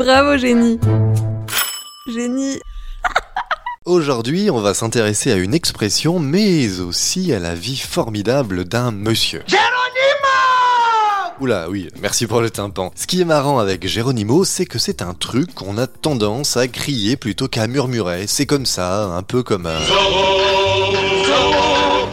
Bravo, 0.00 0.38
génie. 0.38 0.80
Génie. 2.06 2.58
Aujourd'hui, 3.84 4.50
on 4.50 4.58
va 4.58 4.72
s'intéresser 4.72 5.30
à 5.30 5.36
une 5.36 5.52
expression, 5.52 6.18
mais 6.18 6.80
aussi 6.80 7.34
à 7.34 7.38
la 7.38 7.54
vie 7.54 7.76
formidable 7.76 8.64
d'un 8.64 8.92
monsieur. 8.92 9.42
Oula, 11.38 11.68
oui, 11.68 11.90
merci 12.00 12.26
pour 12.26 12.40
le 12.40 12.48
tympan. 12.48 12.92
Ce 12.94 13.06
qui 13.06 13.20
est 13.20 13.26
marrant 13.26 13.58
avec 13.58 13.86
Geronimo, 13.86 14.44
c'est 14.44 14.64
que 14.64 14.78
c'est 14.78 15.02
un 15.02 15.12
truc 15.12 15.52
qu'on 15.54 15.76
a 15.76 15.86
tendance 15.86 16.56
à 16.56 16.66
crier 16.66 17.18
plutôt 17.18 17.48
qu'à 17.48 17.66
murmurer. 17.66 18.26
C'est 18.26 18.46
comme 18.46 18.64
ça, 18.64 19.04
un 19.04 19.22
peu 19.22 19.42
comme 19.42 19.66
un... 19.66 19.80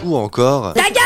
Ou 0.04 0.18
encore... 0.18 0.74
La 0.76 0.90
gueule 0.90 0.97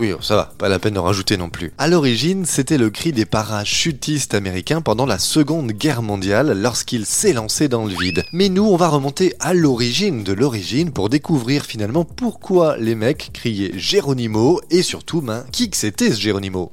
Oui, 0.00 0.12
ça 0.20 0.36
va, 0.36 0.52
pas 0.58 0.68
la 0.68 0.78
peine 0.78 0.94
de 0.94 0.98
rajouter 0.98 1.36
non 1.36 1.50
plus. 1.50 1.72
À 1.76 1.88
l'origine, 1.88 2.44
c'était 2.44 2.78
le 2.78 2.88
cri 2.88 3.12
des 3.12 3.24
parachutistes 3.24 4.34
américains 4.34 4.80
pendant 4.80 5.06
la 5.06 5.18
Seconde 5.18 5.72
Guerre 5.72 6.02
mondiale 6.02 6.52
lorsqu'ils 6.60 7.06
s'élançaient 7.06 7.68
dans 7.68 7.84
le 7.84 7.94
vide. 8.00 8.24
Mais 8.32 8.48
nous, 8.48 8.64
on 8.64 8.76
va 8.76 8.88
remonter 8.88 9.34
à 9.40 9.54
l'origine 9.54 10.22
de 10.22 10.32
l'origine 10.32 10.92
pour 10.92 11.08
découvrir 11.08 11.64
finalement 11.64 12.04
pourquoi 12.04 12.76
les 12.76 12.94
mecs 12.94 13.30
criaient 13.32 13.72
Geronimo 13.76 14.60
et 14.70 14.82
surtout, 14.82 15.20
ben, 15.20 15.44
qui 15.50 15.68
que 15.68 15.76
c'était 15.76 16.12
ce 16.12 16.20
Geronimo 16.20 16.70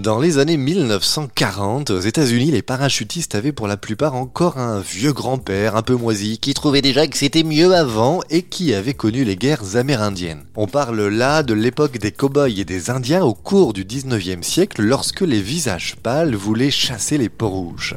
Dans 0.00 0.18
les 0.18 0.38
années 0.38 0.56
1940, 0.56 1.90
aux 1.90 2.00
États-Unis, 2.00 2.50
les 2.50 2.62
parachutistes 2.62 3.34
avaient 3.34 3.52
pour 3.52 3.66
la 3.68 3.76
plupart 3.76 4.14
encore 4.14 4.56
un 4.56 4.80
vieux 4.80 5.12
grand-père 5.12 5.76
un 5.76 5.82
peu 5.82 5.94
moisi 5.94 6.38
qui 6.38 6.54
trouvait 6.54 6.80
déjà 6.80 7.06
que 7.06 7.18
c'était 7.18 7.42
mieux 7.42 7.74
avant 7.74 8.22
et 8.30 8.40
qui 8.40 8.72
avait 8.72 8.94
connu 8.94 9.24
les 9.24 9.36
guerres 9.36 9.76
amérindiennes. 9.76 10.44
On 10.56 10.66
parle 10.66 11.08
là 11.08 11.42
de 11.42 11.52
l'époque 11.52 11.98
des 11.98 12.12
cow-boys 12.12 12.48
et 12.48 12.64
des 12.64 12.88
Indiens 12.88 13.22
au 13.22 13.34
cours 13.34 13.74
du 13.74 13.84
19e 13.84 14.42
siècle 14.42 14.80
lorsque 14.80 15.20
les 15.20 15.42
visages 15.42 15.96
pâles 16.02 16.34
voulaient 16.34 16.70
chasser 16.70 17.18
les 17.18 17.28
peaux 17.28 17.50
rouges. 17.50 17.94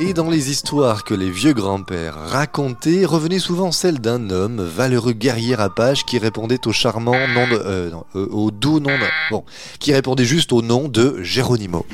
Et 0.00 0.14
dans 0.14 0.30
les 0.30 0.48
histoires 0.50 1.02
que 1.02 1.12
les 1.12 1.28
vieux 1.28 1.52
grands-pères 1.52 2.14
racontaient, 2.14 3.04
revenait 3.04 3.40
souvent 3.40 3.72
celle 3.72 3.98
d'un 3.98 4.30
homme, 4.30 4.62
valeureux 4.62 5.12
guerrier 5.12 5.56
apache, 5.56 6.04
qui 6.04 6.18
répondait 6.18 6.68
au 6.68 6.72
charmant 6.72 7.16
nom 7.34 7.48
de... 7.48 7.56
Euh, 7.56 7.90
euh, 8.14 8.28
au 8.30 8.52
doux 8.52 8.78
nom 8.78 8.90
de... 8.96 9.04
Bon, 9.30 9.44
qui 9.80 9.92
répondait 9.92 10.24
juste 10.24 10.52
au 10.52 10.62
nom 10.62 10.88
de 10.88 11.20
Geronimo. 11.22 11.84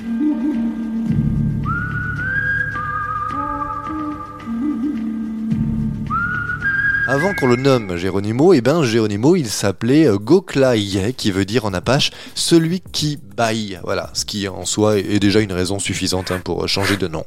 Avant 7.07 7.35
qu'on 7.35 7.49
le 7.49 7.57
nomme 7.57 7.97
Geronimo, 7.97 8.55
eh 8.55 8.63
ben 8.63 8.83
Geronimo 8.83 9.37
il 9.37 9.49
s'appelait 9.49 10.07
euh, 10.07 10.17
Goklaye, 10.17 11.13
qui 11.15 11.31
veut 11.31 11.45
dire 11.45 11.67
en 11.67 11.75
apache 11.75 12.11
celui 12.35 12.81
qui 12.81 13.19
baille. 13.37 13.79
Voilà, 13.85 14.09
ce 14.15 14.25
qui 14.25 14.49
en 14.49 14.65
soi 14.65 14.97
est 14.97 15.21
déjà 15.21 15.41
une 15.41 15.53
raison 15.53 15.79
suffisante 15.79 16.31
hein, 16.31 16.41
pour 16.43 16.67
changer 16.67 16.97
de 16.97 17.07
nom. 17.07 17.25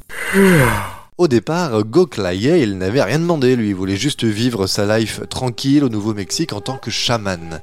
Au 1.19 1.27
départ, 1.27 1.83
Goklaye, 1.83 2.59
il 2.61 2.79
n'avait 2.79 3.03
rien 3.03 3.19
demandé, 3.19 3.55
lui, 3.55 3.69
il 3.69 3.75
voulait 3.75 3.97
juste 3.97 4.23
vivre 4.23 4.65
sa 4.65 4.97
life 4.97 5.21
tranquille 5.29 5.83
au 5.83 5.89
Nouveau-Mexique 5.89 6.53
en 6.53 6.61
tant 6.61 6.77
que 6.77 6.89
chaman. 6.89 7.59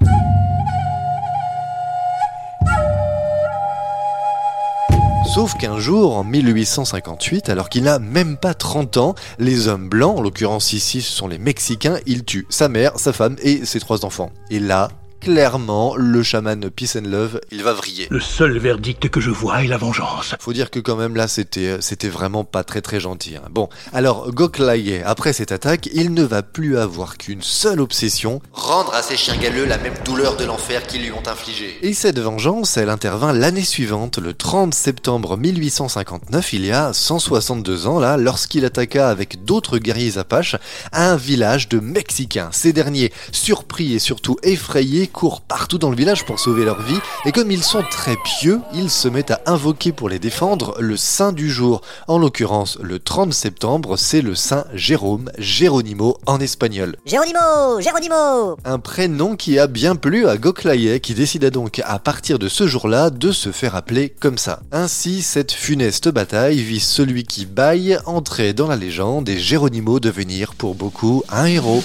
Sauf 5.34 5.54
qu'un 5.58 5.80
jour, 5.80 6.16
en 6.16 6.22
1858, 6.22 7.48
alors 7.48 7.68
qu'il 7.68 7.82
n'a 7.82 7.98
même 7.98 8.36
pas 8.36 8.54
30 8.54 8.98
ans, 8.98 9.14
les 9.40 9.66
hommes 9.66 9.88
blancs, 9.88 10.18
en 10.18 10.22
l'occurrence 10.22 10.72
ici 10.72 11.02
ce 11.02 11.10
sont 11.10 11.26
les 11.26 11.38
Mexicains, 11.38 11.98
ils 12.06 12.22
tuent 12.22 12.46
sa 12.50 12.68
mère, 12.68 13.00
sa 13.00 13.12
femme 13.12 13.34
et 13.42 13.64
ses 13.64 13.80
trois 13.80 14.04
enfants. 14.04 14.30
Et 14.50 14.60
là, 14.60 14.90
clairement, 15.24 15.96
le 15.96 16.22
chaman 16.22 16.68
Peace 16.68 16.96
and 16.96 17.08
Love, 17.08 17.40
il 17.50 17.62
va 17.62 17.72
vriller. 17.72 18.06
Le 18.10 18.20
seul 18.20 18.58
verdict 18.58 19.08
que 19.08 19.20
je 19.20 19.30
vois 19.30 19.64
est 19.64 19.68
la 19.68 19.78
vengeance. 19.78 20.34
Faut 20.38 20.52
dire 20.52 20.70
que 20.70 20.80
quand 20.80 20.96
même 20.96 21.16
là, 21.16 21.28
c'était, 21.28 21.78
c'était 21.80 22.10
vraiment 22.10 22.44
pas 22.44 22.62
très 22.62 22.82
très 22.82 23.00
gentil. 23.00 23.36
hein. 23.36 23.48
Bon, 23.50 23.70
alors 23.94 24.30
Goklaye, 24.32 25.02
après 25.02 25.32
cette 25.32 25.50
attaque, 25.50 25.88
il 25.94 26.12
ne 26.12 26.22
va 26.24 26.42
plus 26.42 26.76
avoir 26.76 27.16
qu'une 27.16 27.40
seule 27.40 27.80
obsession, 27.80 28.42
Rendre 28.52 28.92
à 28.94 29.02
ces 29.02 29.16
chiens 29.16 29.36
galeux 29.38 29.64
la 29.64 29.78
même 29.78 29.94
douleur 30.04 30.36
de 30.36 30.44
l'enfer 30.44 30.86
qu'ils 30.86 31.02
lui 31.02 31.10
ont 31.12 31.26
infligée. 31.26 31.78
Et 31.80 31.94
cette 31.94 32.18
vengeance, 32.18 32.76
elle 32.76 32.90
intervint 32.90 33.32
l'année 33.32 33.64
suivante, 33.64 34.18
le 34.18 34.34
30 34.34 34.74
septembre 34.74 35.38
1859, 35.38 36.52
il 36.52 36.66
y 36.66 36.70
a 36.72 36.92
162 36.92 37.86
ans 37.86 37.98
là, 37.98 38.18
lorsqu'il 38.18 38.66
attaqua 38.66 39.08
avec 39.08 39.44
d'autres 39.46 39.78
guerriers 39.78 40.18
apaches 40.18 40.56
un 40.92 41.16
village 41.16 41.70
de 41.70 41.80
Mexicains. 41.80 42.50
Ces 42.52 42.74
derniers, 42.74 43.10
surpris 43.32 43.94
et 43.94 43.98
surtout 43.98 44.36
effrayés, 44.42 45.06
courent 45.14 45.40
partout 45.40 45.78
dans 45.78 45.88
le 45.88 45.96
village 45.96 46.26
pour 46.26 46.38
sauver 46.38 46.64
leur 46.64 46.82
vie, 46.82 46.98
et 47.24 47.32
comme 47.32 47.50
ils 47.50 47.62
sont 47.62 47.82
très 47.90 48.16
pieux, 48.16 48.60
ils 48.74 48.90
se 48.90 49.08
mettent 49.08 49.30
à 49.30 49.40
invoquer 49.46 49.92
pour 49.92 50.10
les 50.10 50.18
défendre 50.18 50.74
le 50.80 50.98
saint 50.98 51.32
du 51.32 51.48
jour. 51.50 51.80
En 52.08 52.18
l'occurrence, 52.18 52.76
le 52.82 52.98
30 52.98 53.32
septembre, 53.32 53.96
c'est 53.96 54.20
le 54.20 54.34
saint 54.34 54.64
Jérôme, 54.74 55.30
Geronimo 55.38 56.18
en 56.26 56.40
espagnol. 56.40 56.96
Géronimo 57.06 57.80
Géronimo 57.80 58.56
Un 58.64 58.78
prénom 58.78 59.36
qui 59.36 59.58
a 59.58 59.68
bien 59.68 59.94
plu 59.94 60.28
à 60.28 60.36
Goklaye, 60.36 61.00
qui 61.00 61.14
décida 61.14 61.50
donc 61.50 61.80
à 61.84 61.98
partir 61.98 62.38
de 62.38 62.48
ce 62.48 62.66
jour-là 62.66 63.10
de 63.10 63.30
se 63.30 63.52
faire 63.52 63.76
appeler 63.76 64.10
comme 64.10 64.36
ça. 64.36 64.60
Ainsi, 64.72 65.22
cette 65.22 65.52
funeste 65.52 66.08
bataille 66.08 66.60
vit 66.60 66.80
celui 66.80 67.22
qui 67.24 67.46
baille 67.46 67.98
entrer 68.04 68.52
dans 68.52 68.66
la 68.66 68.76
légende 68.76 69.28
et 69.28 69.38
Geronimo 69.38 70.00
devenir 70.00 70.54
pour 70.56 70.74
beaucoup 70.74 71.22
un 71.30 71.46
héros. 71.46 71.82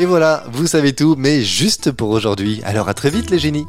Et 0.00 0.06
voilà, 0.06 0.44
vous 0.50 0.66
savez 0.66 0.94
tout, 0.94 1.14
mais 1.18 1.42
juste 1.42 1.92
pour 1.92 2.08
aujourd'hui. 2.08 2.62
Alors 2.64 2.88
à 2.88 2.94
très 2.94 3.10
vite 3.10 3.28
les 3.28 3.38
génies 3.38 3.66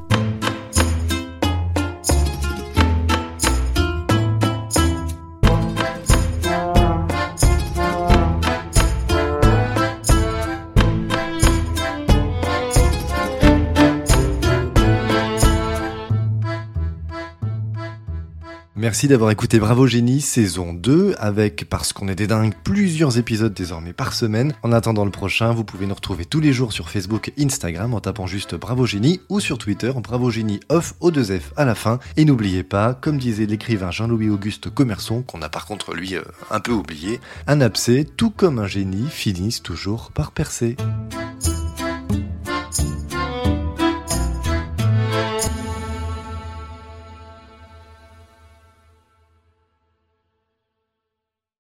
Merci 18.82 19.08
d'avoir 19.08 19.30
écouté 19.30 19.60
Bravo 19.60 19.86
Génie 19.86 20.22
saison 20.22 20.74
2 20.74 21.14
avec, 21.20 21.70
parce 21.70 21.94
qu'on 21.94 22.08
est 22.08 22.16
des 22.16 22.26
dingues, 22.26 22.56
plusieurs 22.64 23.20
épisodes 23.20 23.54
désormais 23.54 23.94
par 23.94 24.12
semaine. 24.12 24.56
En 24.64 24.72
attendant 24.72 25.06
le 25.06 25.12
prochain, 25.12 25.52
vous 25.52 25.64
pouvez 25.64 25.86
nous 25.86 25.94
retrouver 25.94 26.26
tous 26.26 26.40
les 26.40 26.52
jours 26.52 26.74
sur 26.74 26.90
Facebook 26.90 27.32
et 27.38 27.44
Instagram 27.44 27.94
en 27.94 28.00
tapant 28.00 28.26
juste 28.26 28.56
Bravo 28.56 28.88
Génie 28.88 29.22
ou 29.30 29.40
sur 29.40 29.60
Twitter 29.60 29.92
Bravo 30.02 30.32
Génie 30.32 30.62
off 30.70 30.96
au 31.00 31.12
2F 31.12 31.42
à 31.58 31.66
la 31.66 31.76
fin. 31.76 32.00
Et 32.18 32.26
n'oubliez 32.26 32.64
pas, 32.64 32.96
comme 32.96 33.20
disait 33.20 33.46
l'écrivain 33.46 33.92
Jean-Louis 33.92 34.32
Auguste 34.32 34.72
Commerçon, 34.72 35.22
qu'on 35.22 35.44
a 35.44 35.50
par 35.50 35.68
contre 35.68 35.94
lui 35.94 36.16
euh, 36.16 36.24
un 36.50 36.60
peu 36.60 36.72
oublié, 36.72 37.20
un 37.46 37.62
abcès, 37.62 38.04
tout 38.18 38.32
comme 38.32 38.58
un 38.58 38.66
génie, 38.66 39.10
finissent 39.12 39.62
toujours 39.62 40.10
par 40.12 40.32
percer. 40.32 40.76